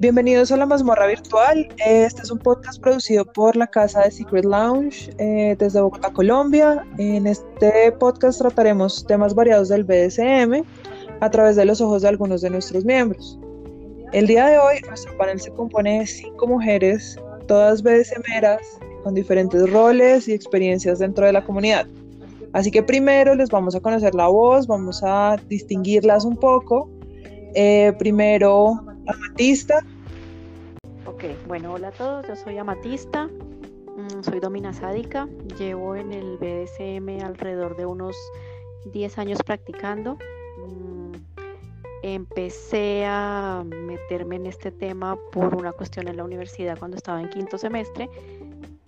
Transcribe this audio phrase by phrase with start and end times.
[0.00, 1.68] Bienvenidos a la mazmorra virtual.
[1.86, 6.86] Este es un podcast producido por la casa de Secret Lounge eh, desde Bogotá, Colombia.
[6.96, 10.64] En este podcast trataremos temas variados del BDSM
[11.20, 13.38] a través de los ojos de algunos de nuestros miembros.
[14.12, 18.62] El día de hoy nuestro panel se compone de cinco mujeres, todas BDSMeras,
[19.04, 21.86] con diferentes roles y experiencias dentro de la comunidad.
[22.54, 26.88] Así que primero les vamos a conocer la voz, vamos a distinguirlas un poco.
[27.54, 28.80] Eh, primero,
[29.10, 29.80] Amatista.
[31.06, 35.28] Ok, bueno, hola a todos, yo soy Amatista, mm, soy domina sádica,
[35.58, 38.16] llevo en el BDSM alrededor de unos
[38.92, 40.16] 10 años practicando.
[40.58, 41.12] Mm,
[42.02, 47.28] empecé a meterme en este tema por una cuestión en la universidad cuando estaba en
[47.28, 48.08] quinto semestre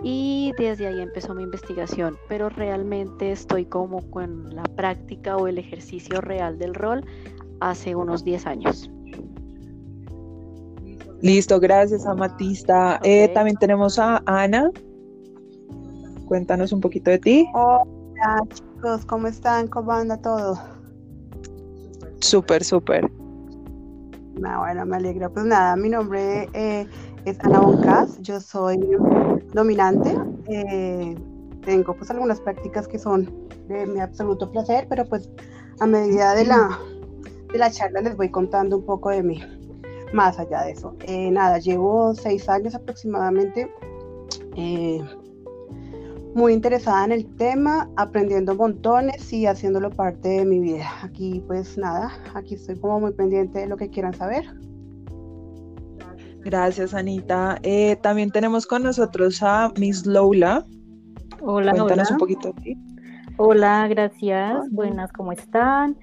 [0.03, 5.59] y desde ahí empezó mi investigación, pero realmente estoy como con la práctica o el
[5.59, 7.05] ejercicio real del rol
[7.61, 8.91] hace unos 10 años.
[11.23, 12.99] Listo, gracias Amatista.
[13.05, 14.71] Eh, también tenemos a Ana.
[16.27, 17.47] Cuéntanos un poquito de ti.
[17.55, 19.69] Hola chicos, ¿cómo están?
[19.69, 20.59] ¿Cómo anda todo?
[22.21, 23.09] Súper, súper.
[24.45, 25.29] Ah, bueno, me alegra.
[25.29, 26.89] Pues nada, mi nombre eh,
[27.25, 28.81] es Ana Boncas, yo soy
[29.53, 30.17] dominante.
[30.49, 31.15] Eh,
[31.65, 33.31] tengo pues algunas prácticas que son
[33.69, 35.31] de mi absoluto placer, pero pues
[35.79, 36.77] a medida de la,
[37.53, 39.41] de la charla les voy contando un poco de mí.
[40.13, 43.71] Más allá de eso, eh, nada, llevo seis años aproximadamente
[44.57, 45.01] eh,
[46.35, 50.87] muy interesada en el tema, aprendiendo montones y haciéndolo parte de mi vida.
[51.03, 54.45] Aquí pues nada, aquí estoy como muy pendiente de lo que quieran saber.
[56.45, 57.59] Gracias, Anita.
[57.63, 60.65] Eh, también tenemos con nosotros a Miss Lola.
[61.41, 62.15] Hola, Cuéntanos hola.
[62.15, 62.79] un poquito de ti.
[63.37, 64.71] Hola, gracias.
[64.71, 65.97] Buenas, ¿cómo están?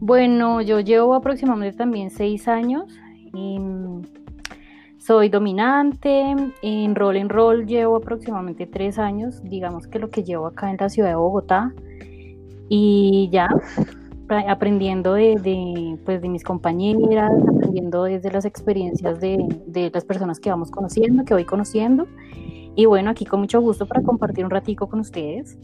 [0.00, 2.84] Bueno, yo llevo aproximadamente también seis años.
[3.32, 4.02] Mm,
[4.98, 6.34] soy dominante.
[6.62, 9.42] En rol en rol llevo aproximadamente tres años.
[9.42, 11.72] Digamos que lo que llevo acá en la ciudad de Bogotá.
[12.68, 13.48] Y ya
[14.48, 20.40] aprendiendo de, de, pues, de mis compañeras, aprendiendo desde las experiencias de, de las personas
[20.40, 22.06] que vamos conociendo, que voy conociendo.
[22.74, 25.58] Y bueno, aquí con mucho gusto para compartir un ratico con ustedes.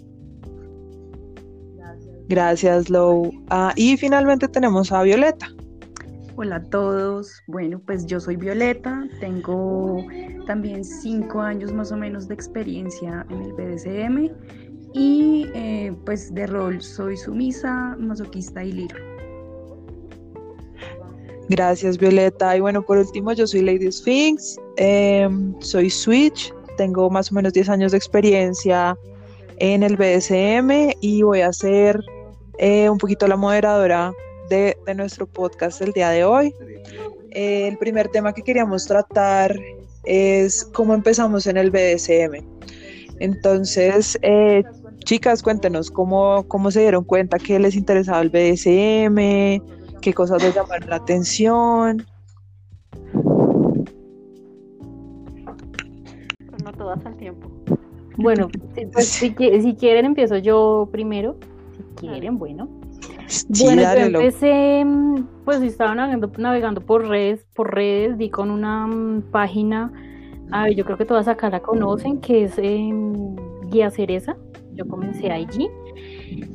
[2.28, 3.32] Gracias, Lou.
[3.48, 5.48] Ah, y finalmente tenemos a Violeta.
[6.40, 7.42] Hola a todos.
[7.48, 10.06] Bueno, pues yo soy Violeta, tengo
[10.46, 14.30] también cinco años más o menos de experiencia en el BDSM
[14.94, 18.96] y eh, pues de rol soy sumisa, masoquista y liro.
[21.48, 22.56] Gracias, Violeta.
[22.56, 27.52] Y bueno, por último, yo soy Lady Sphinx, em, soy Switch, tengo más o menos
[27.52, 28.96] 10 años de experiencia
[29.56, 32.00] en el BDSM y voy a ser
[32.58, 34.12] eh, un poquito la moderadora
[34.48, 36.54] de, de nuestro podcast el día de hoy.
[37.30, 39.54] Eh, el primer tema que queríamos tratar
[40.04, 42.44] es cómo empezamos en el BDSM.
[43.20, 44.64] Entonces, eh,
[45.04, 49.62] chicas, cuéntenos cómo, cómo se dieron cuenta que les interesaba el BDSM,
[50.00, 52.06] qué cosas les llamaron la atención.
[56.64, 57.50] No todas al tiempo.
[58.16, 61.36] Bueno, si, pues, si, si quieren empiezo yo primero.
[61.76, 62.77] Si quieren, bueno.
[63.28, 68.50] Sí, Bueno, yo empecé, mm, pues estaba navegando, navegando por redes, por redes, di con
[68.50, 69.92] una mm, página,
[70.50, 73.36] a ver, yo creo que todas acá la conocen, que es em,
[73.70, 74.36] Guía Cereza.
[74.74, 75.68] Yo comencé allí.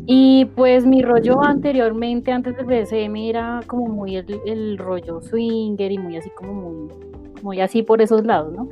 [0.06, 5.91] Y pues mi rollo anteriormente, antes del BSM, era como muy el, el rollo swinger
[5.91, 6.90] y muy así como muy,
[7.41, 8.69] muy así por esos lados, ¿no?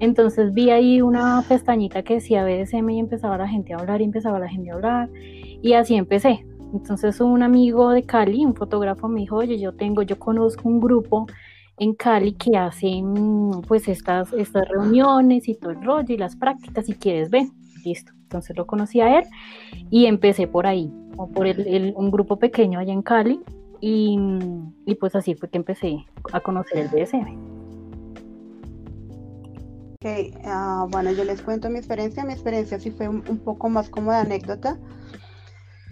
[0.00, 4.04] Entonces vi ahí una pestañita que decía BDSM y empezaba la gente a hablar y
[4.04, 6.44] empezaba la gente a hablar y así empecé.
[6.72, 10.80] Entonces un amigo de Cali, un fotógrafo, me dijo, oye, yo tengo, yo conozco un
[10.80, 11.26] grupo
[11.78, 16.36] en Cali que hace mm, pues estas, estas reuniones y todo el rollo y las
[16.36, 17.52] prácticas, si quieres, ven,
[17.84, 18.12] listo.
[18.22, 19.24] Entonces lo conocí a él
[19.90, 23.40] y empecé por ahí, como por el- un grupo pequeño allá en Cali
[23.80, 24.18] y,
[24.86, 27.36] y pues así fue que empecé a conocer el BDSM.
[30.04, 32.24] Ok, ah, bueno, yo les cuento mi experiencia.
[32.24, 34.78] Mi experiencia sí fue un poco más como de anécdota.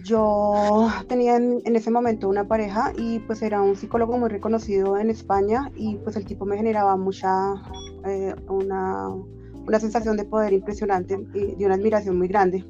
[0.03, 5.09] Yo tenía en, ese momento una pareja y pues era un psicólogo muy reconocido en
[5.09, 7.53] España y pues el tipo me generaba mucha,
[8.05, 12.65] eh, una, una sensación de poder impresionante y de una admiración muy grande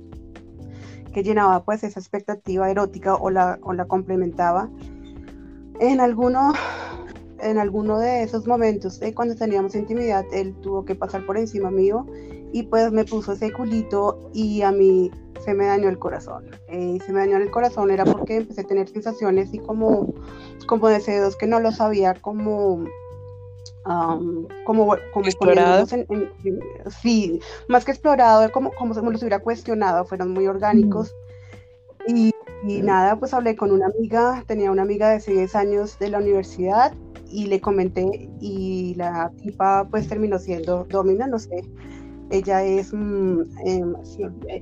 [1.11, 4.69] que llenaba pues esa expectativa erótica o la, o la complementaba.
[5.79, 6.53] En alguno,
[7.41, 11.71] en alguno de esos momentos, eh, cuando teníamos intimidad, él tuvo que pasar por encima
[11.71, 12.05] mío
[12.53, 15.11] y pues me puso ese culito y a mí
[15.43, 16.51] se me dañó el corazón.
[16.67, 20.13] Eh, se me dañó el corazón era porque empecé a tener sensaciones y como,
[20.67, 22.85] como deseos que no lo sabía como
[23.83, 25.85] como, como explorado.
[27.01, 31.15] sí, más que explorado, como, como se me los hubiera cuestionado, fueron muy orgánicos.
[32.07, 32.31] Y,
[32.67, 36.19] y, nada, pues hablé con una amiga, tenía una amiga de 6 años de la
[36.19, 36.93] universidad
[37.29, 41.63] y le comenté y la tipa pues terminó siendo Domina, no sé,
[42.31, 43.93] ella es mm, em,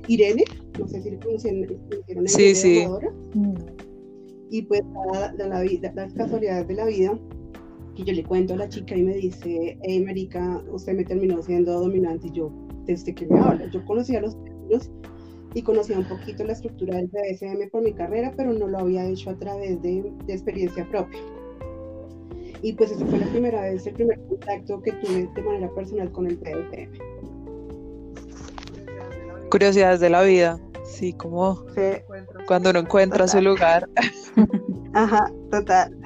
[0.08, 0.44] Irene,
[0.78, 1.68] no sé si le conocieron.
[2.26, 2.86] Sí, sí.
[4.50, 4.82] Y pues
[5.36, 7.16] la, la, vida, las casualidades de la vida,
[7.94, 11.40] que yo le cuento a la chica y me dice, hey, Marica, usted me terminó
[11.42, 12.26] siendo dominante.
[12.26, 12.52] Y yo,
[12.84, 13.70] ¿desde que me habla?
[13.70, 14.90] Yo conocía los términos
[15.54, 19.04] y conocía un poquito la estructura del BDSM por mi carrera, pero no lo había
[19.04, 21.20] hecho a través de, de experiencia propia.
[22.62, 26.12] Y pues esa fue la primera vez, el primer contacto que tuve de manera personal
[26.12, 26.92] con el BDSM.
[29.50, 31.64] Curiosidades de la vida, sí, como
[32.46, 33.88] cuando uno encuentra su lugar.
[34.92, 35.96] Ajá, total.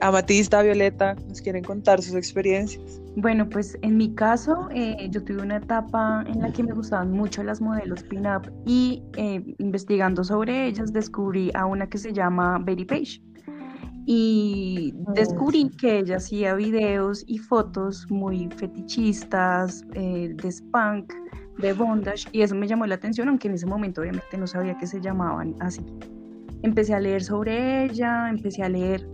[0.00, 3.01] Amatista, Violeta, ¿nos quieren contar sus experiencias?
[3.16, 7.12] Bueno, pues en mi caso, eh, yo tuve una etapa en la que me gustaban
[7.12, 12.58] mucho las modelos pin-up y eh, investigando sobre ellas descubrí a una que se llama
[12.58, 13.22] Betty Page
[14.06, 21.12] y descubrí que ella hacía videos y fotos muy fetichistas, eh, de spank,
[21.58, 24.76] de bondage, y eso me llamó la atención, aunque en ese momento obviamente no sabía
[24.76, 25.84] que se llamaban así.
[26.62, 29.06] Empecé a leer sobre ella, empecé a leer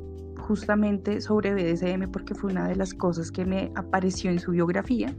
[0.49, 5.15] justamente sobre BDSM porque fue una de las cosas que me apareció en su biografía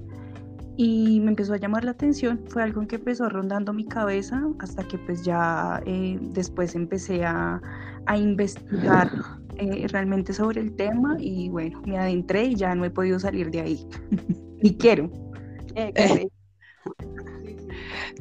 [0.75, 2.41] y me empezó a llamar la atención.
[2.47, 7.61] Fue algo que empezó rondando mi cabeza hasta que pues ya eh, después empecé a,
[8.05, 9.11] a investigar
[9.57, 13.51] eh, realmente sobre el tema y bueno, me adentré y ya no he podido salir
[13.51, 13.87] de ahí.
[14.63, 15.11] Ni quiero.
[15.75, 16.29] Eh,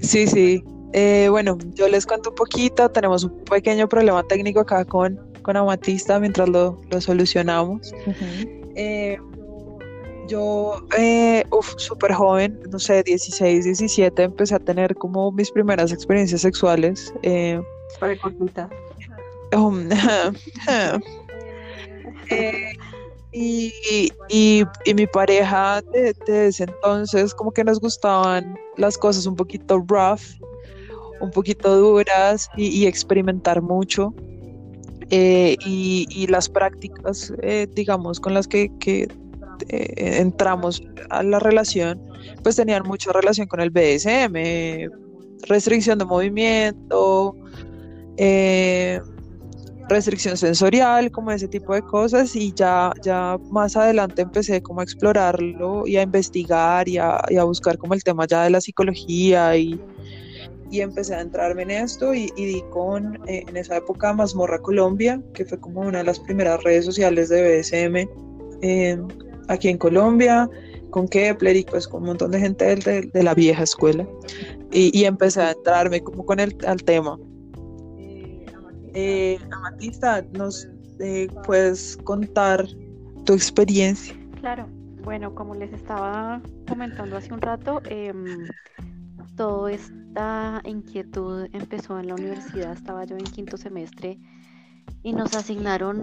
[0.00, 0.64] sí, sí.
[0.93, 2.90] Eh, bueno, yo les cuento un poquito.
[2.90, 7.94] Tenemos un pequeño problema técnico acá con, con Amatista mientras lo, lo solucionamos.
[10.28, 10.74] yo,
[11.50, 17.14] uff, súper joven, no sé, 16, 17, empecé a tener como mis primeras experiencias sexuales.
[17.98, 18.68] Para consultar.
[19.56, 19.88] Um,
[22.30, 22.74] Eh,
[23.32, 23.72] y,
[24.28, 30.20] y, mi pareja desde ese entonces como que nos gustaban las cosas un poquito rough,
[31.22, 34.12] un poquito duras y, experimentar mucho.
[35.10, 39.08] Eh, y, las prácticas, eh, digamos, con las que, que
[39.69, 42.00] entramos a la relación,
[42.43, 44.88] pues tenían mucha relación con el BSM,
[45.49, 47.34] restricción de movimiento,
[48.16, 49.00] eh,
[49.88, 54.82] restricción sensorial, como ese tipo de cosas y ya, ya más adelante empecé como a
[54.82, 59.81] explorarlo y a investigar y a, buscar como el tema ya de la psicología y,
[60.70, 65.20] y empecé a entrarme en esto y, di con eh, en esa época Mazmorra Colombia,
[65.34, 68.08] que fue como una de las primeras redes sociales de BSM
[68.62, 68.98] eh,
[69.48, 70.48] aquí en Colombia,
[70.90, 74.06] con Kepler y pues con un montón de gente de, de la vieja escuela
[74.72, 77.18] y, y, empecé a entrarme como con el al tema.
[78.94, 80.68] Eh, Amatista, ¿nos
[80.98, 82.66] eh, puedes contar
[83.24, 84.14] tu experiencia?
[84.40, 84.66] Claro,
[85.04, 88.12] bueno, como les estaba comentando hace un rato, eh,
[89.36, 94.19] toda esta inquietud empezó en la universidad, estaba yo en quinto semestre
[95.02, 96.02] y nos asignaron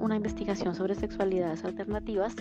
[0.00, 2.34] una investigación sobre sexualidades alternativas.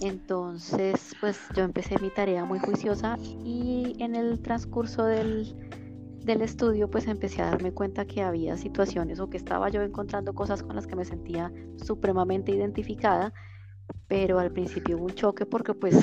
[0.00, 5.54] Entonces, pues yo empecé mi tarea muy juiciosa y en el transcurso del,
[6.24, 10.34] del estudio pues empecé a darme cuenta que había situaciones o que estaba yo encontrando
[10.34, 13.34] cosas con las que me sentía supremamente identificada,
[14.08, 15.96] pero al principio hubo un choque porque pues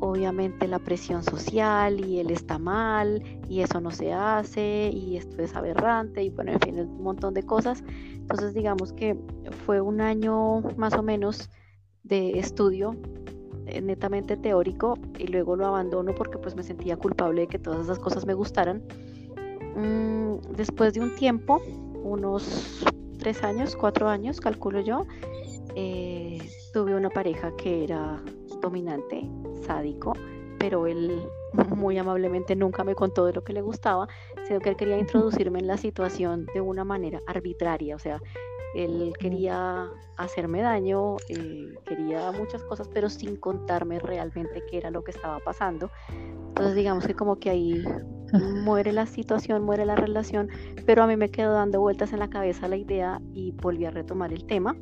[0.00, 5.42] obviamente la presión social y él está mal y eso no se hace y esto
[5.42, 7.82] es aberrante y bueno, en fin, un montón de cosas.
[8.14, 9.16] Entonces digamos que
[9.64, 11.50] fue un año más o menos
[12.02, 12.96] de estudio
[13.66, 17.84] eh, netamente teórico y luego lo abandono porque pues me sentía culpable de que todas
[17.84, 18.82] esas cosas me gustaran
[19.78, 21.62] Mm, después de un tiempo,
[22.02, 22.84] unos
[23.18, 25.06] tres años, cuatro años, calculo yo,
[25.76, 26.38] eh,
[26.72, 28.20] tuve una pareja que era
[28.60, 29.28] dominante,
[29.66, 30.14] sádico,
[30.58, 31.22] pero él
[31.76, 34.08] muy amablemente nunca me contó de lo que le gustaba,
[34.46, 38.20] sino que él quería introducirme en la situación de una manera arbitraria, o sea,
[38.74, 45.02] él quería hacerme daño, eh, quería muchas cosas, pero sin contarme realmente qué era lo
[45.02, 45.90] que estaba pasando.
[46.48, 47.84] Entonces digamos que como que ahí
[48.62, 50.48] muere la situación, muere la relación,
[50.86, 53.90] pero a mí me quedó dando vueltas en la cabeza la idea y volví a
[53.90, 54.76] retomar el tema.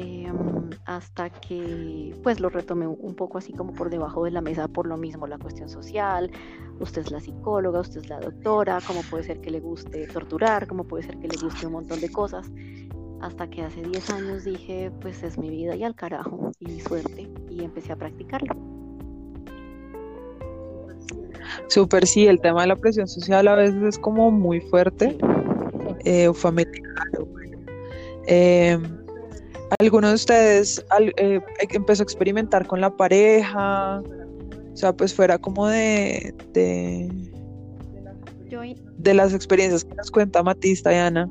[0.00, 4.66] Em, hasta que pues lo retomé un poco así como por debajo de la mesa
[4.66, 6.30] por lo mismo la cuestión social
[6.78, 10.66] usted es la psicóloga usted es la doctora cómo puede ser que le guste torturar
[10.66, 12.50] cómo puede ser que le guste un montón de cosas
[13.20, 17.28] hasta que hace 10 años dije, pues es mi vida y al carajo, y suerte,
[17.50, 18.56] y empecé a practicarlo.
[21.68, 25.18] Súper sí, el tema de la presión social a veces es como muy fuerte,
[26.04, 26.74] eh, o familiar.
[28.26, 28.78] Eh,
[29.78, 30.84] ¿Alguno de ustedes
[31.16, 34.00] eh, empezó a experimentar con la pareja?
[34.00, 37.08] O sea, pues fuera como de, de,
[38.98, 41.30] de las experiencias que nos cuenta Matista y Ana.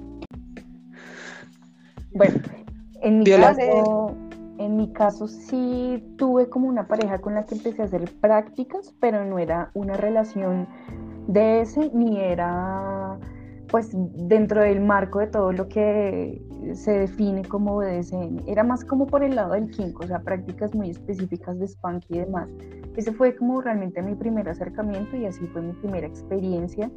[2.13, 2.41] Bueno,
[3.01, 4.15] en mi, caso,
[4.57, 8.93] en mi caso sí tuve como una pareja con la que empecé a hacer prácticas,
[8.99, 10.67] pero no era una relación
[11.27, 13.17] de ese, ni era
[13.69, 16.41] pues dentro del marco de todo lo que
[16.73, 18.47] se define como BDSM.
[18.47, 22.03] Era más como por el lado del kink, o sea, prácticas muy específicas de spank
[22.09, 22.49] y demás.
[22.95, 26.89] Ese fue como realmente mi primer acercamiento y así fue mi primera experiencia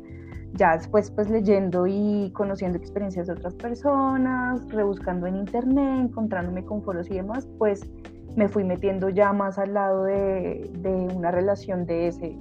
[0.55, 6.83] ya después pues leyendo y conociendo experiencias de otras personas, rebuscando en internet, encontrándome con
[6.83, 7.89] foros y demás, pues
[8.37, 10.71] me fui metiendo ya más al lado de,
[11.15, 12.37] una relación de ese.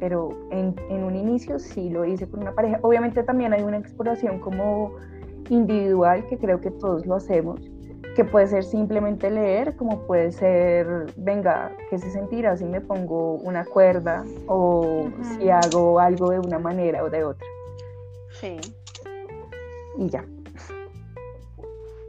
[0.00, 2.78] Pero en, en, un inicio sí lo hice con una pareja.
[2.82, 4.92] Obviamente también hay una exploración como
[5.48, 7.60] individual, que creo que todos lo hacemos,
[8.14, 13.34] que puede ser simplemente leer, como puede ser, venga, ¿qué se sentirá si me pongo
[13.34, 17.46] una cuerda o si hago algo de una manera o de otra?
[18.40, 18.58] Sí.
[19.98, 20.24] Y ya.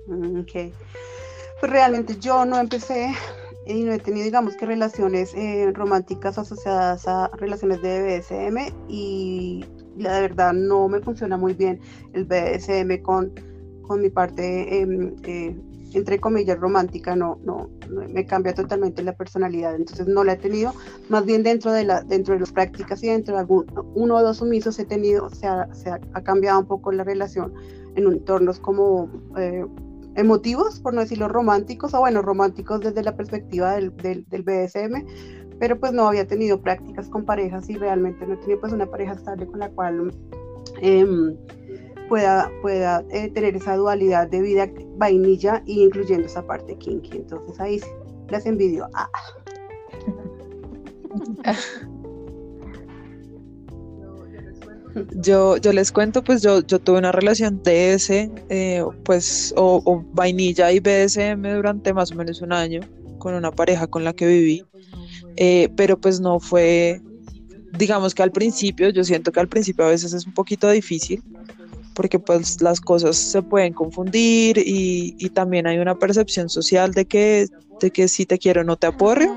[0.07, 0.73] Mm, ok.
[1.59, 3.13] Pues realmente yo no empecé
[3.65, 9.63] y no he tenido, digamos que relaciones eh, románticas asociadas a relaciones de BDSM y
[9.99, 11.79] la verdad no me funciona muy bien
[12.13, 13.31] el BDSM con,
[13.83, 15.55] con mi parte em, eh,
[15.93, 17.69] entre comillas, romántica, no, no,
[18.09, 20.73] me cambia totalmente la personalidad, entonces no la he tenido,
[21.09, 23.65] más bien dentro de, la, dentro de las prácticas y dentro de algún,
[23.95, 27.53] uno o dos sumisos he tenido, se ha, se ha, cambiado un poco la relación
[27.95, 29.65] en entornos como eh,
[30.15, 35.05] emotivos, por no decirlo románticos, o bueno, románticos desde la perspectiva del, del, del BDSM,
[35.59, 39.13] pero pues no había tenido prácticas con parejas y realmente no tenido pues una pareja
[39.13, 40.13] estable con la cual...
[40.81, 41.05] Eh,
[42.09, 47.17] pueda, pueda eh, tener esa dualidad de vida vainilla y incluyendo esa parte kinky.
[47.17, 47.79] Entonces ahí
[48.27, 48.89] las envidio.
[48.93, 49.09] Ah.
[55.13, 60.71] Yo, yo les cuento, pues yo, yo tuve una relación TS, eh, pues, o, vainilla
[60.71, 62.81] y BDSM durante más o menos un año
[63.19, 64.65] con una pareja con la que viví,
[65.41, 67.01] eh, pero pues no fue,
[67.77, 71.23] digamos que al principio, yo siento que al principio a veces es un poquito difícil,
[71.93, 77.47] porque pues las cosas se pueden confundir y, también hay una percepción social de que,
[77.79, 79.33] de que si te quiero no te aporreo.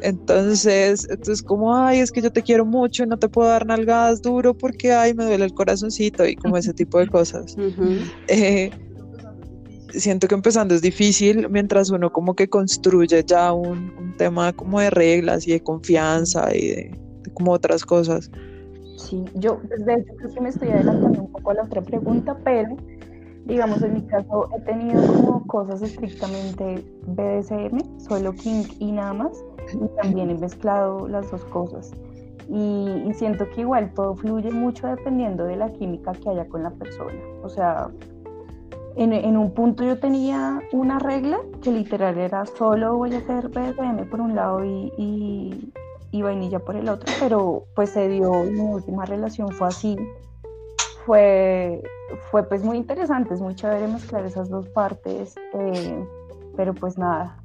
[0.00, 4.22] Entonces, entonces como, ay, es que yo te quiero mucho, no te puedo dar nalgadas
[4.22, 7.54] duro porque, ay, me duele el corazoncito y como ese tipo de cosas.
[8.28, 8.70] Eh,
[9.98, 14.90] siento que empezando es difícil mientras uno como que construye ya un, tema como de
[14.90, 17.00] reglas y de confianza y de
[17.32, 18.30] como otras cosas.
[18.96, 21.82] Sí, yo pues, de hecho creo que me estoy adelantando un poco a la otra
[21.82, 22.76] pregunta, pero
[23.44, 29.44] digamos en mi caso he tenido como cosas estrictamente BDSM, solo King y nada más,
[29.74, 31.90] y también he mezclado las dos cosas.
[32.48, 36.70] Y, siento que igual todo fluye mucho dependiendo de la química que haya con la
[36.70, 37.18] persona.
[37.42, 37.88] O sea,
[38.96, 43.48] en, en, un punto yo tenía una regla que literal era solo voy a hacer
[43.48, 45.72] BDSM por un lado y,
[46.14, 49.96] y vainilla por el otro, pero pues se dio, mi última relación fue así.
[51.04, 51.82] Fue,
[52.30, 56.06] fue pues muy interesante, es muy chévere mezclar esas dos partes, eh,
[56.56, 57.36] pero pues nada,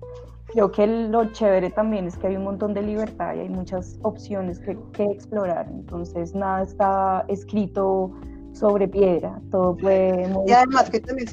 [0.46, 3.98] creo que lo chévere también es que hay un montón de libertad y hay muchas
[4.04, 8.12] opciones que, que explorar, entonces nada está escrito
[8.60, 10.30] sobre piedra, todo puede...
[10.46, 11.28] Y además que también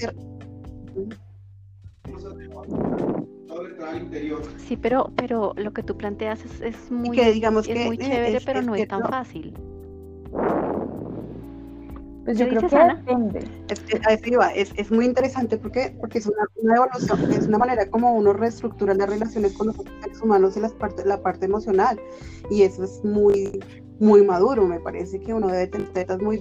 [4.58, 8.74] Sí, pero, pero lo que tú planteas es, muy, digamos es muy chévere, pero no
[8.74, 9.54] es tan fácil.
[12.24, 13.44] Pues yo creo que depende.
[14.56, 18.94] Es, es, muy interesante porque, porque es una, evolución, es una manera como uno reestructura
[18.94, 22.00] las relaciones con los seres humanos y las parte, la parte emocional.
[22.50, 23.60] Y eso es muy,
[24.00, 24.66] muy maduro.
[24.66, 26.38] Me parece que uno debe tener tetas muy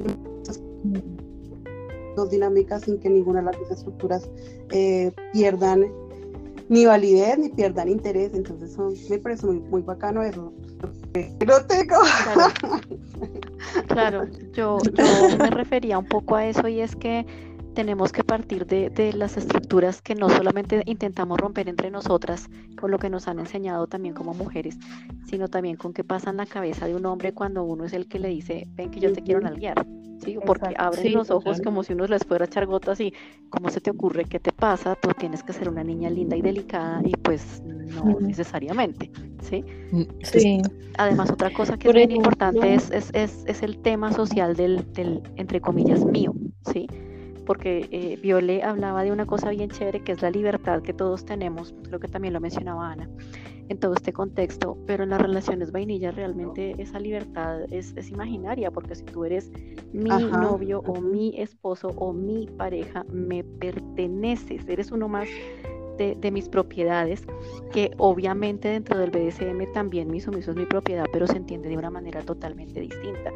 [2.15, 4.29] dos dinámicas sin que ninguna de las dos estructuras
[4.71, 5.85] eh, pierdan
[6.69, 8.33] ni validez ni pierdan interés.
[8.33, 10.53] Entonces son, me parece muy, muy bacano eso.
[11.45, 11.95] Lo tengo.
[13.87, 14.77] Claro, yo,
[15.39, 17.25] me refería un poco a eso y es que
[17.75, 22.89] tenemos que partir de, de, las estructuras que no solamente intentamos romper entre nosotras, con
[22.89, 24.77] lo que nos han enseñado también como mujeres,
[25.27, 28.07] sino también con qué pasa en la cabeza de un hombre cuando uno es el
[28.07, 29.85] que le dice, ven que yo te quiero nalguear.
[30.23, 30.37] ¿Sí?
[30.43, 33.13] Porque abren los ojos como si uno les fuera a echar gotas y
[33.49, 34.23] ¿cómo se te ocurre?
[34.23, 34.95] ¿Qué te pasa?
[34.95, 39.63] Tú tienes que ser una niña linda y delicada y pues no necesariamente, ¿sí?
[39.91, 40.61] Mm, sí.
[40.97, 44.91] Además, otra cosa que es bien importante es, es, es, es, el tema social del,
[44.93, 46.33] del, entre comillas, mío,
[46.71, 46.87] ¿sí?
[47.45, 51.25] Porque eh, Viole hablaba de una cosa bien chévere que es la libertad que todos
[51.25, 53.09] tenemos, creo que también lo mencionaba Ana,
[53.69, 58.71] en todo este contexto, pero en las relaciones vainilla realmente esa libertad es, es imaginaria,
[58.71, 59.51] porque si tú eres
[59.93, 65.27] mi novio o mi esposo o mi pareja, me perteneces, eres uno más
[65.97, 67.23] de, de, mis propiedades,
[67.71, 71.77] que obviamente dentro del BDSM también mi sumiso es mi propiedad, pero se entiende de
[71.77, 73.31] una manera totalmente distinta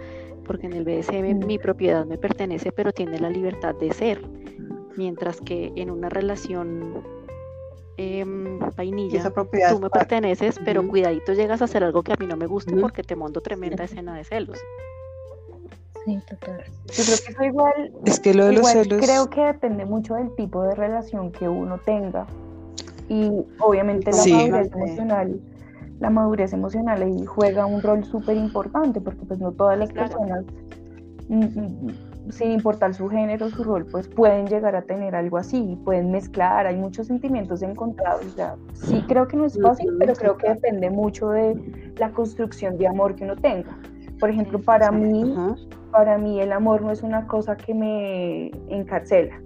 [0.49, 4.19] porque en el BDSM mi propiedad me pertenece, pero tiene la libertad de ser,
[4.97, 7.03] mientras que en una relación
[7.97, 8.25] eh,
[8.75, 9.31] vainilla,
[9.69, 12.75] tú me perteneces, pero cuidadito llegas a hacer algo que a mí no me guste
[12.77, 14.57] porque te monto tremenda escena de celos.
[16.03, 16.63] Sí, total.
[16.87, 19.05] Yo creo que eso igual, es que lo de los celos...
[19.05, 22.25] creo que depende mucho del tipo de relación que uno tenga
[23.09, 24.33] y obviamente la sí.
[24.33, 25.39] madurez emocional
[25.99, 30.45] la madurez emocional ahí juega un rol súper importante porque pues no todas las personas,
[31.27, 35.77] mm, mm, sin importar su género, su rol, pues pueden llegar a tener algo así,
[35.83, 40.13] pueden mezclar, hay muchos sentimientos encontrados, o sea, sí creo que no es fácil, pero
[40.13, 43.77] creo que depende mucho de la construcción de amor que uno tenga.
[44.19, 45.35] Por ejemplo, para mí,
[45.91, 49.41] para mí el amor no es una cosa que me encarcela,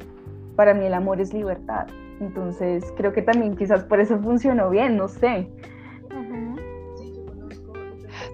[0.55, 1.87] para mí el amor es libertad.
[2.23, 5.49] Entonces, creo que también quizás por eso funcionó bien, no sé.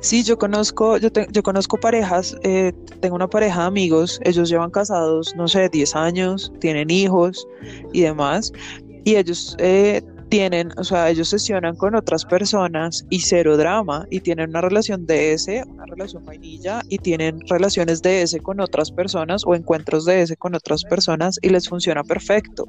[0.01, 4.49] Sí, yo conozco, yo, te, yo conozco parejas, eh, tengo una pareja de amigos, ellos
[4.49, 7.45] llevan casados, no sé, 10 años, tienen hijos
[7.91, 8.53] y demás,
[9.03, 14.19] y ellos eh, tienen, o sea, ellos sesionan con otras personas y cero drama, y
[14.19, 18.91] tienen una relación de ese, una relación vainilla, y tienen relaciones de ese con otras
[18.91, 22.65] personas o encuentros de ese con otras personas y les funciona perfecto.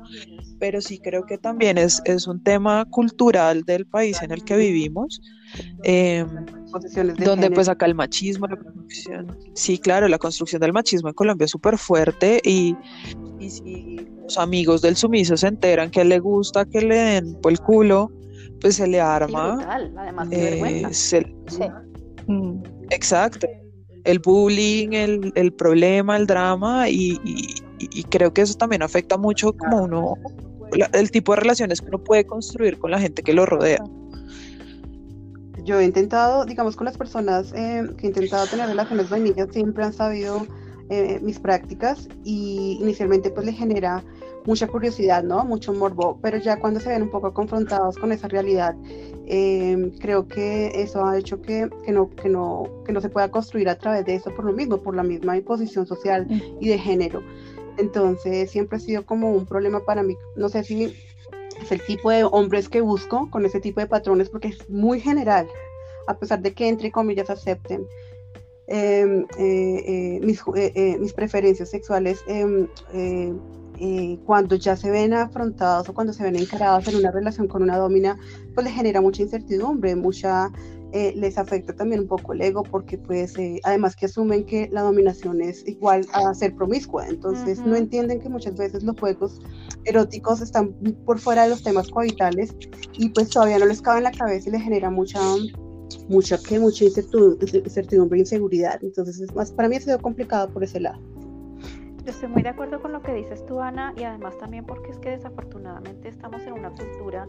[0.58, 4.56] Pero sí creo que también es, es un tema cultural del país en el que
[4.56, 5.20] vivimos
[5.82, 6.24] eh,
[7.24, 11.44] donde pues acá el machismo, la construcción, sí, claro, la construcción del machismo en Colombia
[11.44, 12.76] es súper fuerte y,
[13.38, 17.52] y, si los amigos del sumiso se enteran que le gusta que le den por
[17.52, 18.10] el culo,
[18.60, 19.58] pues se le arma.
[19.96, 21.64] Además, eh, se, sí.
[22.90, 23.46] Exacto.
[24.04, 27.18] El bullying, el, el, problema, el drama y,
[27.78, 30.14] y, creo que eso también afecta mucho como uno,
[30.92, 33.82] el tipo de relaciones que uno puede construir con la gente que lo rodea
[35.64, 39.84] yo he intentado, digamos, con las personas eh, que he intentado tener relaciones vainillas, siempre
[39.84, 40.46] han sabido
[40.88, 44.02] eh, mis prácticas y inicialmente pues le genera
[44.44, 45.44] mucha curiosidad, ¿no?
[45.44, 48.74] Mucho morbo, pero ya cuando se ven un poco confrontados con esa realidad,
[49.26, 53.30] eh, creo que eso ha hecho que, que, no, que, no, que no se pueda
[53.30, 56.26] construir a través de eso por lo mismo, por la misma imposición social
[56.60, 57.22] y de género.
[57.76, 60.94] Entonces siempre ha sido como un problema para mí, no sé si
[61.62, 65.00] es el tipo de hombres que busco con ese tipo de patrones porque es muy
[65.00, 65.46] general,
[66.06, 67.86] a pesar de que entre comillas acepten
[68.66, 72.68] em, eh, eh, mis, eh, mis, preferencias sexuales em,
[74.24, 77.78] cuando ya se ven afrontados o cuando se ven encarados en una relación con una
[77.78, 78.18] domina,
[78.54, 80.50] pues le genera mucha incertidumbre, mucha
[80.92, 84.68] eh, les afecta también un poco el ego porque pues eh, además que asumen que
[84.72, 89.40] la dominación es igual a ser promiscua, entonces no entienden que muchas veces los juegos
[89.84, 90.72] eróticos están
[91.04, 92.54] por fuera de los temas cohabitales
[92.94, 95.20] y pues todavía no les cabe en la cabeza y les genera mucha
[96.08, 100.64] mucha que mucha incertidumbre e inseguridad, entonces es más para mí ha sido complicado por
[100.64, 101.00] ese lado.
[102.04, 104.90] Yo estoy muy de acuerdo con lo que dices tú, Ana, y además también porque
[104.90, 107.26] es que desafortunadamente estamos en una cultura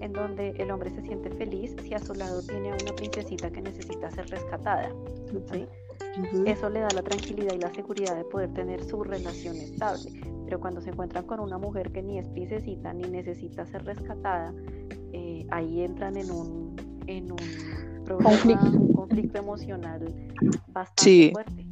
[0.00, 3.50] en donde el hombre se siente feliz si a su lado tiene a una princesita
[3.50, 4.92] que necesita ser rescatada.
[5.52, 5.66] ¿sí?
[6.46, 10.10] Eso le da la tranquilidad y la seguridad de poder tener su relación estable.
[10.44, 14.54] Pero cuando se encuentran con una mujer que ni es princesita ni necesita ser rescatada,
[15.12, 18.66] eh, ahí entran en un, en un, problema, conflicto.
[18.66, 20.14] un conflicto emocional
[20.68, 21.66] bastante fuerte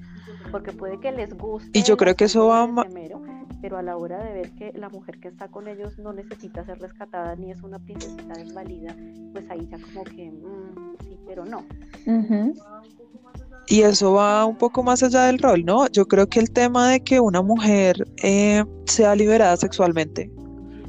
[0.50, 1.78] porque puede que les guste.
[1.78, 2.66] Y yo creo que eso va
[3.60, 6.64] pero a la hora de ver que la mujer que está con ellos no necesita
[6.64, 8.94] ser rescatada ni es una princesita desvalida,
[9.32, 11.64] pues ahí ya como que mm, sí, pero no.
[13.68, 15.88] Y eso va un poco más allá del rol, ¿no?
[15.88, 20.30] Yo creo que el tema de que una mujer eh, sea liberada sexualmente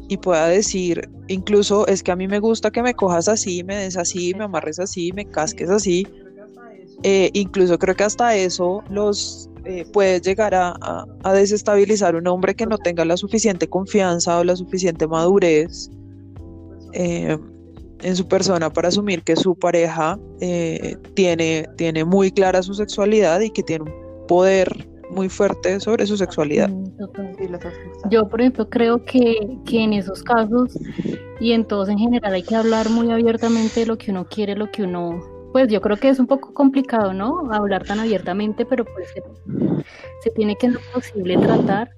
[0.10, 3.76] y pueda decir, incluso es que a mí me gusta que me cojas así, me
[3.76, 6.08] des así, me amarres así, me casques así,
[7.04, 12.66] Eh, incluso creo que hasta eso los eh, puede llegar a, desestabilizar un hombre que
[12.66, 15.92] no tenga la suficiente confianza o la suficiente madurez
[16.94, 17.38] eh,
[18.02, 20.18] en su persona para asumir que su pareja
[21.14, 26.18] tiene, tiene muy clara su sexualidad y que tiene un poder muy fuerte sobre su
[26.18, 26.70] sexualidad.
[26.70, 30.78] Mm, Yo, por ejemplo, creo que, que en esos casos
[31.40, 34.56] y en todos en general hay que hablar muy abiertamente de lo que uno quiere,
[34.56, 35.20] lo que uno
[35.52, 37.52] pues yo creo que es un poco complicado, ¿no?
[37.52, 39.14] Hablar tan abiertamente, pero pues
[40.22, 41.90] se, tiene que ser posible tratar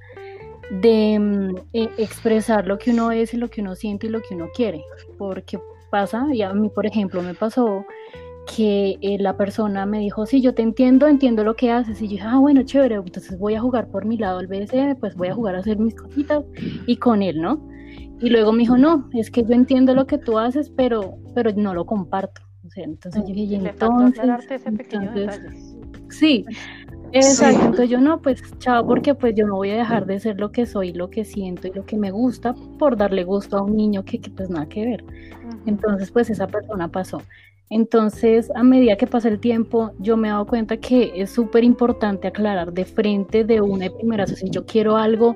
[0.82, 4.36] de mm, e, expresar lo que uno es lo que uno siente y lo que
[4.36, 4.84] uno quiere,
[5.18, 5.60] porque
[5.90, 7.86] pasa, y a mí por ejemplo me pasó
[8.56, 12.06] que eh, la persona me dijo, sí, yo te entiendo, entiendo lo que haces, y
[12.06, 15.16] yo dije, ah, bueno, chévere, entonces voy a jugar por mi lado al BSM, pues
[15.16, 16.44] voy a jugar a hacer mis cositas
[16.88, 17.68] y con él, ¿no?
[18.22, 21.52] Y luego me dijo, no, es que yo entiendo lo que tú haces, pero, pero
[21.56, 24.24] no lo comparto entonces yo dije, entonces,
[24.66, 25.76] entonces
[26.10, 26.46] sí,
[27.12, 30.40] exacto, entonces yo no, pues chao, porque pues yo no voy a dejar de ser
[30.40, 33.62] lo que soy, lo que siento y lo que me gusta por darle gusto a
[33.62, 35.04] un niño que, pues nada que ver.
[35.66, 37.22] Entonces pues esa persona pasó.
[37.70, 41.64] Entonces, a medida que pasa el tiempo, yo me he dado cuenta que es súper
[41.64, 44.26] importante aclarar de frente de una y primera.
[44.26, 45.36] si yo quiero algo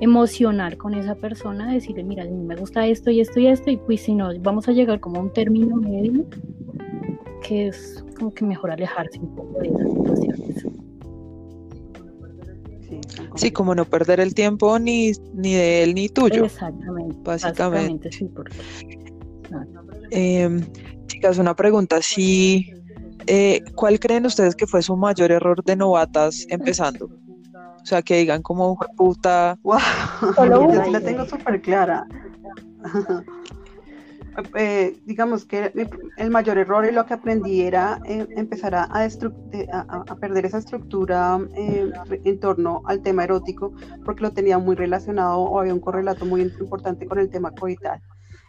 [0.00, 3.70] emocional con esa persona, decirle, mira, a mí me gusta esto y esto y esto,
[3.70, 6.24] y pues si no, vamos a llegar como a un término medio
[7.42, 10.66] que es como que mejor alejarse un poco de esas situaciones.
[13.36, 16.44] Sí, como no perder el tiempo ni, ni de él ni tuyo.
[16.44, 17.16] Exactamente.
[17.22, 18.12] Básicamente.
[18.12, 18.54] sí, porque...
[20.10, 20.60] Em,
[21.22, 22.02] chicas, una pregunta.
[22.02, 22.74] Sí,
[23.28, 27.06] eh, ¿Cuál creen ustedes que fue su mayor error de novatas empezando?
[27.06, 29.56] O sea, que digan como puta.
[29.62, 29.78] Wow,
[30.36, 32.06] yo la tengo súper clara.
[34.54, 35.74] Eh, digamos que
[36.16, 41.38] el mayor error y lo que aprendí era eh, empezar a, a, perder esa estructura
[41.54, 41.92] eh,
[42.24, 43.74] en torno al tema erótico,
[44.06, 48.00] porque lo tenía muy relacionado o había un correlato muy importante con el tema coital.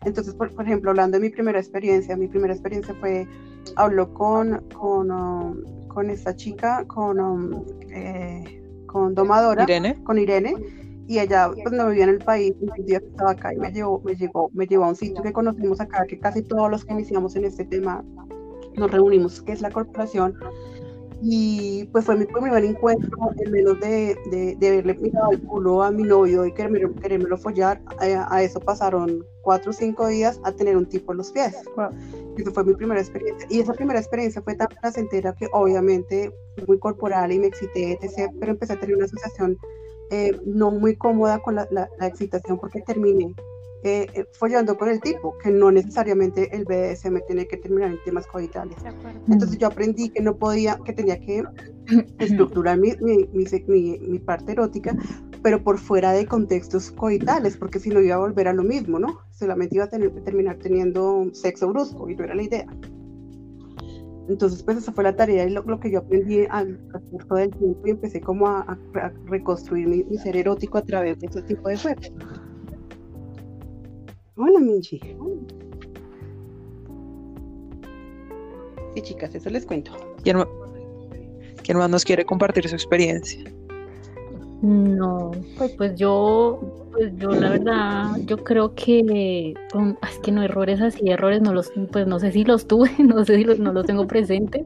[0.06, 3.28] Entonces, por, ejemplo, hablando de mi primera experiencia, mi primera experiencia fue,
[3.76, 7.64] hablo con, con, um, con esta chica, con, um,
[8.88, 9.66] con Domadora,
[10.04, 10.56] con Irene
[11.08, 14.02] y ella pues no vivía en el país, un día estaba acá y me llevó,
[14.04, 16.94] me llevó, me llevó a un sitio que conocimos acá, que casi todos los que
[16.94, 18.04] iniciamos en este tema
[18.76, 20.36] nos reunimos, que es la corporación.
[21.26, 25.82] Y pues fue mi primer encuentro, en menos de, de, de haberle mirado el culo
[25.82, 30.52] a mi novio y querérmelo, querérmelo follar, a, eso pasaron cuatro o cinco días a
[30.52, 31.56] tener un tipo en los pies.
[32.36, 33.48] Eso fue mi primera experiencia.
[33.50, 37.98] Y esa primera experiencia fue tan placentera que obviamente fue muy corporal y me excité,
[38.02, 38.30] etc.
[38.42, 39.58] Pero empecé a tener una asociación
[40.12, 43.34] eh, no muy cómoda con la, la, excitación porque terminé
[43.84, 48.04] eh, eh, follando con el tipo, que no necesariamente el BDSM tiene que terminar en
[48.06, 48.78] temas coitales.
[49.28, 51.44] Entonces yo aprendí que no podía, que tenía que
[52.20, 54.96] estructurar mi, mi, mi, mi, parte erótica,
[55.42, 59.00] pero por fuera de contextos coitales, porque si no iba a volver a lo mismo,
[59.00, 59.20] ¿no?
[59.32, 62.68] Solamente iba a tener, terminar teniendo sexo brusco y no era la idea.
[64.30, 67.82] Entonces, pues esa fue la tarea y lo, que yo aprendí al transcurso del tiempo
[67.86, 68.78] y empecé como a,
[69.26, 72.14] reconstruir mi, ser erótico a través de ese tipo de juegos.
[74.36, 75.00] Hola, Minchi.
[78.96, 79.92] Sí, chicas, eso les cuento.
[80.24, 80.38] ¿Quién,
[81.64, 83.44] ¿Quién más nos quiere compartir su experiencia?
[84.64, 86.60] No, pues, pues yo,
[86.92, 91.72] pues yo la verdad, yo creo que es que no errores así, errores no los,
[91.92, 94.66] pues no sé si los tuve, no sé si los, no los tengo presentes,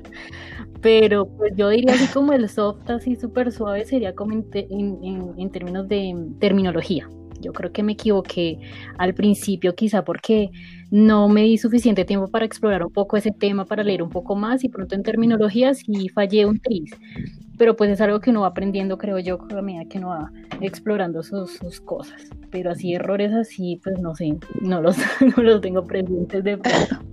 [0.81, 5.49] pero pues yo diría así como el soft así súper suave sería como en, en
[5.49, 7.09] términos de terminología.
[7.41, 8.59] Yo creo que me equivoqué
[8.97, 10.49] al principio, quizá porque
[10.89, 14.35] no me di suficiente tiempo para explorar un poco ese tema, para leer un poco
[14.35, 16.91] más y pronto en terminologías y fallé un tris.
[17.57, 20.31] Pero pues es algo que uno va aprendiendo, creo yo, a medida que uno va
[20.61, 22.21] explorando sus, cosas.
[22.51, 24.97] Pero así errores así, pues no sé, no los,
[25.37, 27.03] no los tengo presentes de pronto.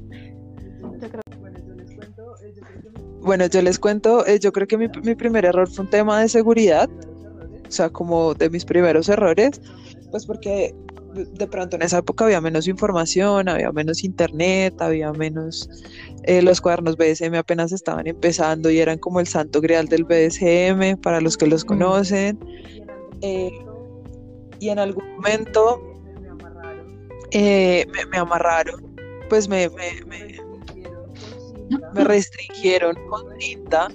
[3.21, 6.21] Bueno, yo les cuento, eh, yo creo que mi, mi primer error fue un tema
[6.21, 6.91] de seguridad,
[7.67, 9.63] o sea, como de mis primeros errores,
[10.15, 10.73] pues porque
[11.13, 15.69] de pronto en esa época había menos información, había menos internet, había menos,
[16.23, 21.01] eh, los cuadernos BSM apenas estaban empezando y eran como el santo grial del BSM
[21.03, 22.39] para los que los conocen.
[23.23, 23.51] Eh,
[24.61, 25.83] y en algún momento
[27.33, 28.97] eh, me, amarraron,
[29.29, 30.39] pues me, me, me,
[32.05, 33.89] restringieron con cinta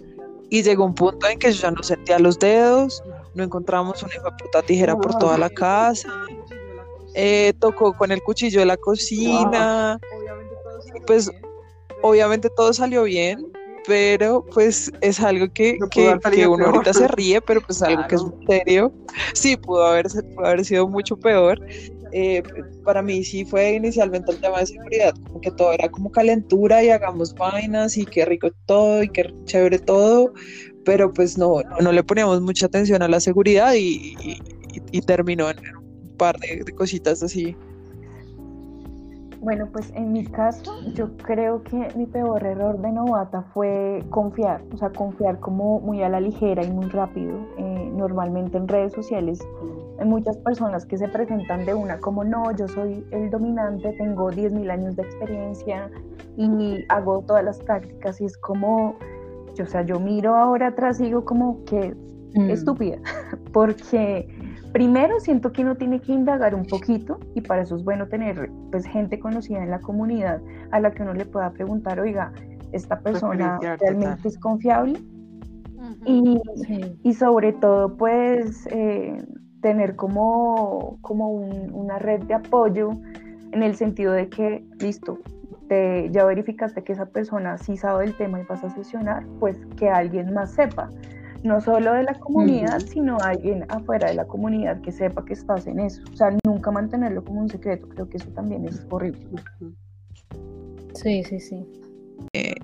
[0.50, 3.02] y llegó un punto en que yo ya no sentía los dedos,
[3.34, 6.10] no encontramos una puta tijera por toda la casa
[7.14, 10.00] eh, tocó con el cuchillo de la cocina.
[11.06, 11.30] Pues
[12.02, 13.52] obviamente todo salió bien,
[13.86, 18.24] pero pues es algo que, que, uno ahorita se ríe, pero pues algo que es
[18.24, 18.94] muy serio.
[19.34, 21.60] Sí, pudo haber, pudo haber sido mucho peor.
[22.12, 22.42] Eh,
[22.84, 26.84] para mí sí fue inicialmente el tema de seguridad, como que todo era como calentura
[26.84, 30.34] y hagamos vainas y qué rico todo y qué chévere todo,
[30.90, 34.16] pero pues no, no, le poníamos mucha atención a la seguridad y,
[35.06, 37.56] terminó en un par de cositas así
[39.42, 44.62] bueno, pues en mi caso, yo creo que mi peor error de novata fue confiar,
[44.74, 47.38] o sea, confiar como muy a la ligera y muy rápido.
[47.58, 49.40] Eh, normalmente en redes sociales
[49.98, 54.30] hay muchas personas que se presentan de una como, no, yo soy el dominante, tengo
[54.30, 55.90] 10.000 años de experiencia
[56.36, 58.98] y hago todas las prácticas y es como,
[59.64, 61.96] o sea, yo miro ahora atrás y digo como que
[62.36, 62.50] mm.
[62.50, 62.98] estúpida,
[63.54, 64.28] porque
[64.72, 68.52] Primero, siento que uno tiene que indagar un poquito y para eso es bueno tener
[68.72, 70.42] pues gente conocida en la comunidad
[70.72, 72.32] a la que uno le pueda preguntar, oiga,
[72.72, 75.02] esta persona realmente es confiable
[76.06, 76.40] y,
[77.04, 79.18] y, sobre todo pues eh,
[79.62, 82.92] tener como, como una red de apoyo
[83.52, 85.18] en el sentido de que, listo,
[85.70, 89.56] te, ya verificaste que esa persona sí sabe del tema y vas a sesionar, pues
[89.78, 90.90] que alguien más sepa
[91.44, 95.68] no solo de la comunidad, sino alguien afuera de la comunidad que sepa que estás
[95.68, 96.02] en eso.
[96.12, 99.26] O sea, nunca mantenerlo como un secreto, creo que eso también es horrible.
[100.96, 101.66] Sí, sí, sí.
[102.34, 102.56] Eh,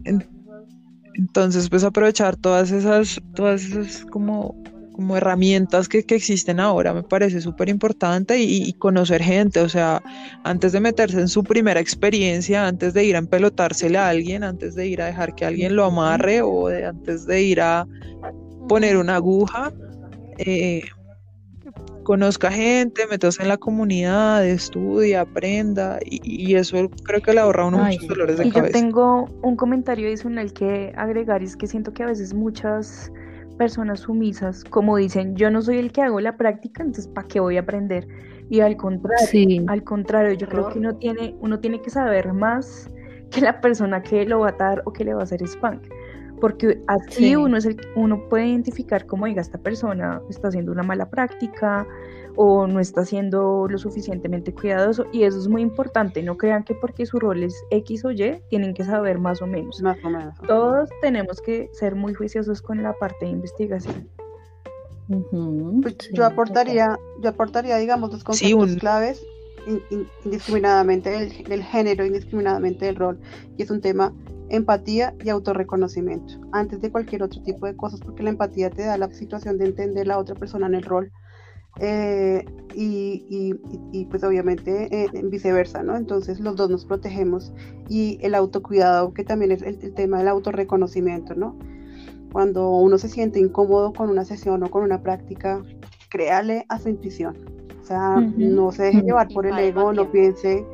[1.13, 4.55] entonces, pues aprovechar todas esas, todas esas como,
[4.95, 10.01] como herramientas que, existen ahora me parece súper importante y, conocer gente, o sea,
[10.43, 14.75] antes de meterse en su primera experiencia, antes de ir a empelotársele a alguien, antes
[14.75, 17.85] de ir a dejar que alguien lo amarre o antes de ir a
[18.69, 19.73] poner una aguja,
[20.37, 20.83] eh,
[22.03, 27.79] conozca gente, meterse en la comunidad, estudia, aprenda y, eso creo que le ahorra uno
[27.79, 31.93] muchos dolores de y Yo tengo un comentario adicional que agregar y es que siento
[31.93, 33.11] que a veces muchas
[33.57, 37.39] personas sumisas, como dicen, yo no soy el que hago la práctica, entonces ¿para qué
[37.39, 38.07] voy a aprender?
[38.49, 42.89] Y al contrario, al contrario, yo creo que uno tiene, uno tiene que saber más
[43.31, 45.81] que la persona que lo va a dar o que le va a hacer spank
[46.39, 50.83] porque así uno, es el, uno puede identificar cómo diga esta persona está haciendo una
[50.83, 51.87] mala práctica
[52.35, 56.75] o no está siendo lo suficientemente cuidadoso y eso es muy importante, no crean que
[56.75, 59.81] porque su rol es X o Y tienen que saber más o menos.
[59.81, 60.35] Más o menos.
[60.47, 64.09] Todos tenemos que ser muy juiciosos con la parte de investigación.
[65.81, 69.23] Pues yo aportaría, yo aportaría, digamos, dos conceptos claves
[70.23, 73.19] indiscriminadamente del, del, género, indiscriminadamente del rol,
[73.57, 74.13] y es un tema
[74.49, 78.97] empatía y autorreconocimiento, antes de cualquier otro tipo de cosas, porque la empatía te da
[78.97, 81.11] la situación de entender la otra persona en el rol.
[81.79, 83.25] Eh, y,
[83.91, 85.95] y, pues obviamente eh, viceversa, ¿no?
[85.95, 87.53] Entonces los dos nos protegemos
[87.89, 91.57] y el autocuidado, que también es el, tema del autorreconocimiento, ¿no?
[92.33, 95.61] Cuando uno se siente incómodo con una sesión o con una práctica,
[96.09, 97.37] créale a su intuición.
[97.81, 100.65] O sea, no se deje llevar por el ego, no piense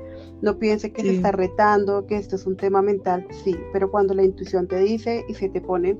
[0.41, 4.13] no piense que se está retando, que esto es un tema mental, sí, pero cuando
[4.13, 5.97] la intuición te dice y se te pone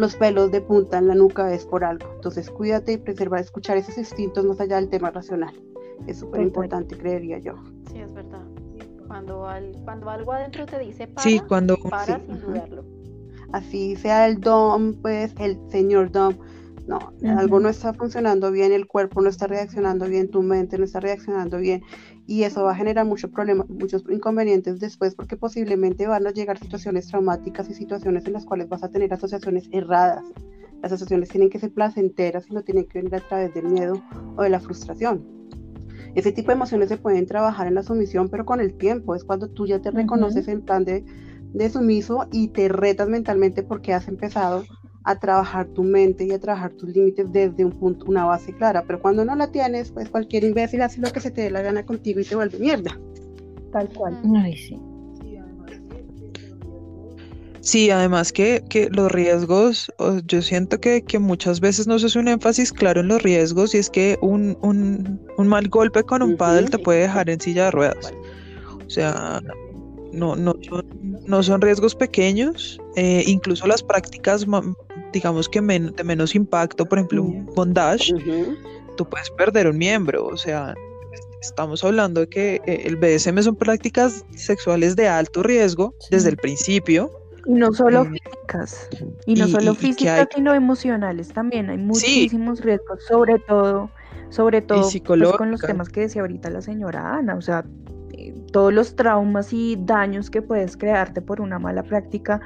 [0.00, 2.10] los pelos de punta en la nuca es por algo.
[2.14, 5.54] Entonces cuídate y preserva escuchar esos instintos más allá del tema racional.
[6.06, 7.54] Es súper importante, creería yo.
[7.92, 8.42] Sí, es verdad.
[9.06, 9.46] Cuando,
[9.84, 12.84] cuando algo adentro te dice para, sí, cuando, para sin dudarlo.
[13.52, 16.34] Así sea el dom, pues el señor dom,
[16.86, 20.84] no, algo no está funcionando bien, el cuerpo no está reaccionando bien, tu mente no
[20.84, 21.82] está reaccionando bien
[22.30, 26.60] y eso va a generar muchos problemas, muchos inconvenientes después porque posiblemente van a llegar
[26.60, 30.22] situaciones traumáticas y situaciones en las cuales vas a tener asociaciones erradas.
[30.80, 34.00] Las asociaciones tienen que ser placenteras y no tienen que venir a través del miedo
[34.36, 35.26] o de la frustración.
[36.14, 39.24] Ese tipo de emociones se pueden trabajar en la sumisión, pero con el tiempo es
[39.24, 41.04] cuando tú ya te reconoces en plan de,
[41.52, 44.62] de sumiso y te retas mentalmente porque has empezado
[45.04, 48.84] a trabajar tu mente y a trabajar tus límites desde un punto, una base clara.
[48.86, 51.62] Pero cuando no la tienes, pues cualquier imbécil hace lo que se te dé la
[51.62, 52.98] gana contigo y te vuelve mierda.
[53.72, 54.20] Tal cual.
[54.36, 54.78] Ay, sí.
[57.62, 59.92] Sí, además que, que los riesgos,
[60.24, 63.74] yo siento que, que, muchas veces no se hace un énfasis claro en los riesgos
[63.74, 67.38] y es que un, un, un mal golpe con un paddle te puede dejar en
[67.38, 68.14] silla de ruedas.
[68.86, 69.42] O sea,
[70.12, 70.86] no, no, son,
[71.26, 74.46] no son riesgos pequeños, eh, incluso las prácticas,
[75.12, 78.14] digamos que de menos impacto, por ejemplo, un bondage,
[78.96, 80.74] tú puedes perder un miembro, o sea,
[81.40, 86.36] estamos hablando de que eh, el BDSM son prácticas sexuales de alto riesgo desde el
[86.36, 87.10] principio.
[87.46, 88.88] Y no solo eh, físicas,
[89.26, 93.90] y no solo físicas, sino emocionales también, hay muchísimos riesgos, sobre todo,
[94.28, 97.64] sobre todo pues, con los temas que decía ahorita la señora Ana, o sea,
[98.52, 102.40] todos los traumas y daños que puedes crearte por una mala práctica,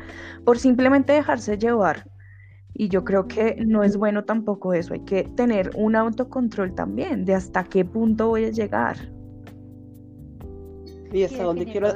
[0.45, 2.07] por simplemente dejarse llevar.
[2.75, 7.25] Y yo creo que no es bueno tampoco eso, hay que tener un autocontrol también
[7.25, 8.97] de hasta qué punto voy a llegar.
[11.13, 11.89] Y hasta dónde quiero,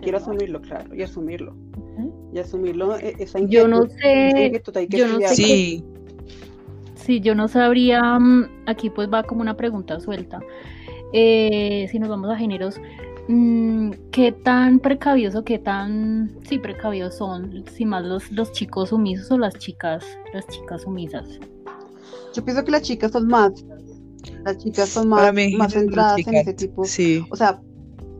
[0.00, 1.54] quiero asumirlo, claro, y asumirlo.
[2.32, 5.84] Y asumirlo, e, esa Yo no sé, yo no sé sí.
[6.94, 10.40] sí, yo no sabría, mm, aquí pues va como una pregunta suelta.
[11.12, 12.80] Eh, si nos vamos a géneros,
[13.26, 19.30] ¿qué tan precavidos o qué tan, sí, precavidos son, si más los, los chicos sumisos
[19.30, 21.38] o las chicas, las chicas sumisas?
[22.34, 23.64] Yo pienso que las chicas son más,
[24.44, 26.84] las chicas son más, más centradas en ese tipo.
[26.84, 27.24] Sí.
[27.30, 27.60] O sea,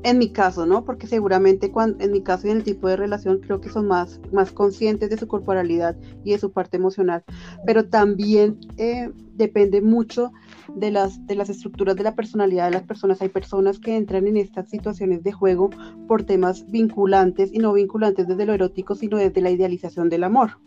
[0.05, 0.85] en mi caso, ¿no?
[0.85, 3.87] Porque seguramente cuando, en mi caso y en el tipo de relación creo que son
[3.87, 7.25] más, más conscientes de su corporalidad y de su parte emocional,
[7.67, 10.33] pero también eh, depende mucho
[10.75, 13.23] de las, de las estructuras de la personalidad de las personas.
[13.23, 15.71] Hay personas que entran en estas situaciones de juego
[16.09, 20.59] por temas vinculantes y no vinculantes desde lo erótico, sino desde la idealización del amor.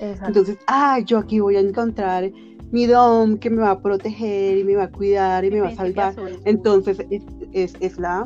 [0.00, 2.30] Entonces, ah, yo aquí voy a encontrar
[2.72, 5.68] mi dom que me va a proteger y me va a cuidar y me va
[5.68, 6.14] a salvar.
[6.44, 8.24] Entonces, es, es, es la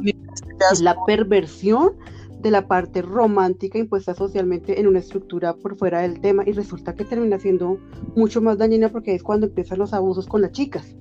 [0.72, 1.92] es la perversión
[2.40, 6.94] de la parte romántica impuesta socialmente en una estructura por fuera del tema y resulta
[6.94, 7.78] que termina siendo
[8.14, 10.96] mucho más dañina porque es cuando empiezan los abusos con las chicas.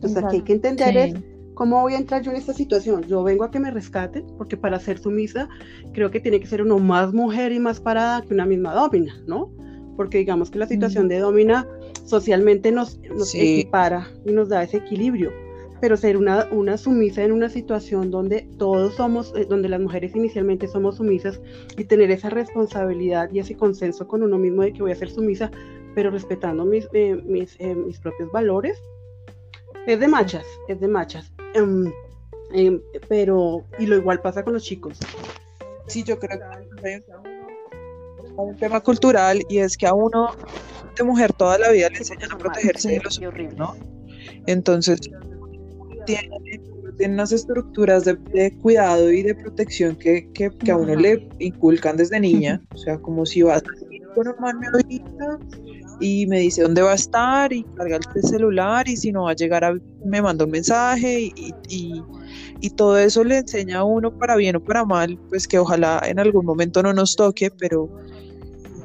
[0.00, 1.14] Entonces aquí hay que entender es
[1.52, 3.02] cómo voy a entrar yo en esta situación.
[3.02, 5.46] Yo vengo a que me rescaten porque para ser sumisa
[5.92, 9.14] creo que tiene que ser uno más mujer y más parada que una misma domina,
[9.26, 9.52] ¿no?
[9.94, 11.68] Porque digamos que la situación de domina
[12.06, 15.32] socialmente nos, nos equipara y nos da ese equilibrio.
[15.82, 20.16] Pero ser una, una sumisa en una situación donde todos somos, eh, donde las mujeres
[20.16, 21.42] inicialmente somos sumisas
[21.76, 25.10] y tener esa responsabilidad y ese consenso con uno mismo de que voy a ser
[25.10, 25.50] sumisa,
[25.94, 28.78] pero respetando mis, eh, mis, eh, mis, propios valores,
[29.86, 31.32] es de machas, es de machas.
[31.54, 31.92] Em,
[32.52, 34.98] em, pero, y lo igual pasa con los chicos.
[35.86, 37.02] Sí, yo creo que hay
[38.36, 40.30] un tema cultural y es que a uno
[40.96, 43.20] de mujer toda la vida le enseñan a protegerse de los
[43.56, 43.74] ¿no?
[44.46, 45.00] Entonces,
[46.06, 46.30] tiene,
[47.00, 50.28] unas estructuras de, cuidado y de protección que,
[50.70, 53.62] a uno le inculcan desde niña, o sea, como si vas
[54.14, 55.38] con un man ahorita
[56.00, 59.32] y me dice dónde va a estar y carga el celular y si no va
[59.32, 61.32] a llegar a, me manda un mensaje
[61.68, 62.02] y,
[62.76, 66.18] todo eso le enseña a uno para bien o para mal, pues que ojalá en
[66.18, 67.90] algún momento no nos toque, pero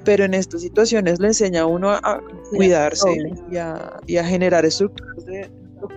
[0.03, 3.17] pero en estas situaciones le enseña a uno a, cuidarse
[3.51, 5.49] y a, y a, generar estructuras de,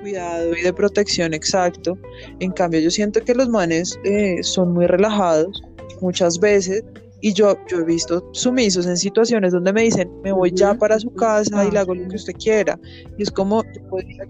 [0.02, 1.98] cuidado y de protección exacto.
[2.40, 5.62] En cambio, yo siento que los manes eh, son muy relajados
[6.00, 6.84] muchas veces
[7.20, 10.98] y yo, yo he visto sumisos en situaciones donde me dicen, me voy ya para
[10.98, 12.78] su casa y le hago lo que usted quiera.
[13.16, 14.24] Y es como, yo podría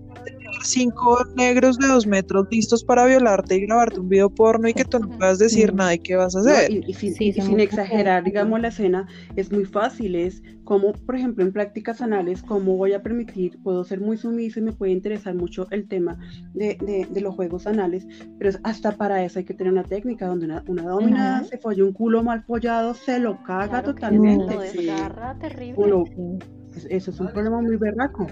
[0.63, 4.85] cinco negros de dos metros listos para violarte y grabarte un video porno y que
[4.85, 6.71] tú no puedas decir nada y qué vas a hacer.
[6.71, 12.03] y, sin, exagerar, digamos, la escena es muy fácil, es como, por ejemplo, en prácticas
[12.03, 15.89] anales, cómo voy a permitir, puedo ser muy sumiso y me puede interesar mucho el
[15.89, 16.19] tema
[16.53, 18.07] de, de, los juegos anales,
[18.39, 21.85] pero hasta para eso hay que tener una técnica donde una, una domina se folla
[21.85, 24.55] un culo mal follado, se lo caga totalmente.
[25.41, 26.05] terrible.
[26.91, 28.27] eso es un problema muy berraco.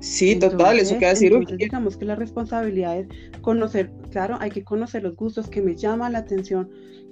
[0.00, 1.32] Sí, total, eso queda decir.
[1.56, 3.08] digamos que la responsabilidad es
[3.40, 6.70] conocer, claro, hay que conocer los gustos que me llaman la atención.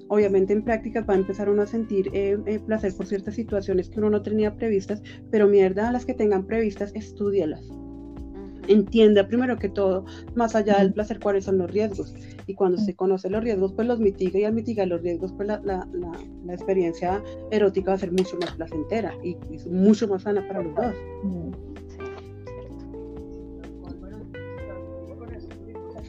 [0.09, 3.88] Obviamente en prácticas va a empezar uno a sentir eh, eh, placer por ciertas situaciones
[3.90, 7.68] que uno no tenía previstas, pero mierda, las que tengan previstas, estudialas.
[8.68, 12.14] Entienda primero que todo, más allá del placer, cuáles son los riesgos.
[12.46, 15.49] Y cuando se conoce los riesgos, pues los mitiga y al mitigar los riesgos, pues
[15.49, 15.88] la, la,
[16.44, 19.37] la, experiencia erótica va a ser mucho más placentera y,
[19.68, 20.94] mucho más sana para los dos.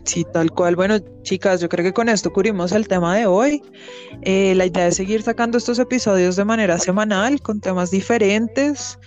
[0.08, 0.78] Sí, tal cual.
[0.78, 3.62] Bueno, chicas, yo creo que con esto cubrimos el tema de hoy.
[4.22, 8.98] Eh, la idea es seguir sacando estos episodios de manera semanal con temas diferentes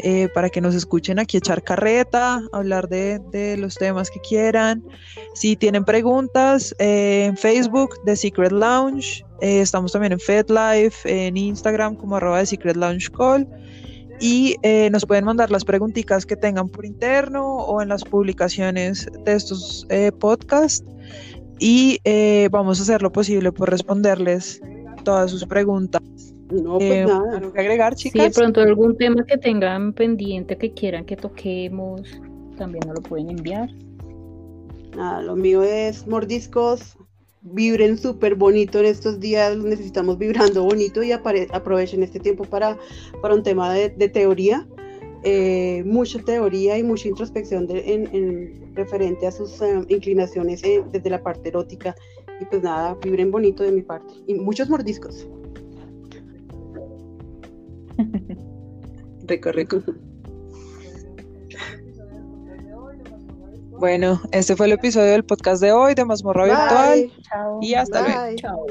[0.00, 4.84] eh, para que nos escuchen aquí echar carreta, hablar de, los temas que quieran.
[5.32, 9.24] Si tienen preguntas, eh, en Facebook, The Secret Lounge.
[9.40, 13.46] estamos también en FedLife, en Instagram como arroba The Secret Lounge Call
[14.20, 19.08] y eh, nos pueden mandar las preguntitas que tengan por interno o en las publicaciones
[19.24, 20.84] de estos eh, podcasts
[21.58, 24.60] y eh, vamos a hacer lo posible por responderles
[25.04, 26.02] todas sus preguntas.
[26.50, 27.40] No, pues nada.
[27.52, 28.22] que agregar, chicas?
[28.22, 32.02] Si de pronto algún tema que tengan pendiente que quieran que toquemos,
[32.56, 33.68] también nos lo pueden enviar.
[34.96, 36.96] Nada, lo mío es mordiscos,
[37.42, 42.76] vibren súper bonito en estos días, necesitamos vibrando bonito y aprovechen este tiempo para,
[43.22, 44.66] para un tema de, teoría,
[45.22, 51.22] eh, mucha teoría y mucha introspección en, referente a sus eh, inclinaciones eh, desde la
[51.22, 51.94] parte erótica
[52.40, 54.14] Y pues nada, vibren bonito de mi parte.
[54.26, 55.26] Y muchos mordiscos.
[59.26, 59.82] rico, rico.
[63.78, 67.12] Bueno, este fue el episodio del podcast de hoy de Mazmorra Virtual.
[67.60, 68.36] Y hasta luego.
[68.36, 68.66] Chao.